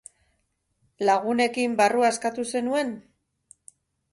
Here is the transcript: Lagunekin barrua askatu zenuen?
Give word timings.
Lagunekin 1.09 1.75
barrua 1.83 2.09
askatu 2.15 2.47
zenuen? 2.57 2.91